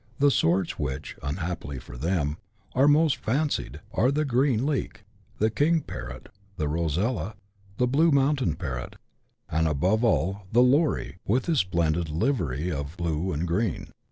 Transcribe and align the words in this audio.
The 0.17 0.31
sorts 0.31 0.73
Avhich 0.73 1.13
(unhappily 1.21 1.77
for 1.77 1.95
them) 1.95 2.37
are 2.73 2.87
most" 2.87 3.17
fancied" 3.23 3.81
are 3.93 4.11
the 4.11 4.25
green 4.25 4.65
leek, 4.65 5.03
the 5.37 5.51
king 5.51 5.81
parrot, 5.81 6.29
the 6.57 6.67
rosella, 6.67 7.35
the 7.77 7.85
blue 7.85 8.09
mountain 8.09 8.55
parrot, 8.55 8.95
and, 9.47 9.67
above 9.67 10.03
all, 10.03 10.47
the 10.51 10.63
lorie, 10.63 11.17
with 11.27 11.45
his 11.45 11.59
splendid 11.59 12.09
livery 12.09 12.71
of 12.71 12.97
blue 12.97 13.31
and 13.31 13.47
green. 13.47 13.91